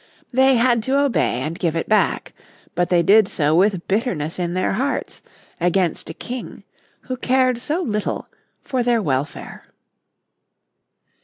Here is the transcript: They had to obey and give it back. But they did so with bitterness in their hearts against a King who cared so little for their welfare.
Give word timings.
They 0.33 0.55
had 0.55 0.81
to 0.85 0.97
obey 0.99 1.41
and 1.41 1.59
give 1.59 1.75
it 1.75 1.87
back. 1.87 2.33
But 2.73 2.89
they 2.89 3.03
did 3.03 3.27
so 3.27 3.53
with 3.53 3.87
bitterness 3.87 4.39
in 4.39 4.55
their 4.55 4.73
hearts 4.73 5.21
against 5.59 6.09
a 6.09 6.15
King 6.15 6.63
who 7.01 7.15
cared 7.15 7.59
so 7.59 7.83
little 7.83 8.27
for 8.63 8.81
their 8.81 8.99
welfare. 8.99 9.67